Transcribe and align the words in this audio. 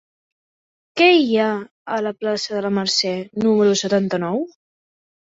Què 1.01 1.09
hi 1.17 1.35
ha 1.41 1.49
a 1.97 1.99
la 2.05 2.13
plaça 2.21 2.55
de 2.55 2.63
la 2.67 2.71
Mercè 2.77 3.11
número 3.43 3.75
setanta-nou? 3.83 4.41